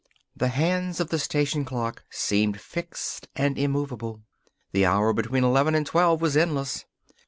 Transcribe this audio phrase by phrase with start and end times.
[0.35, 4.23] The hands of the station clock seemed fixed and immovable.
[4.71, 6.85] The hour between eleven and twelve was endless.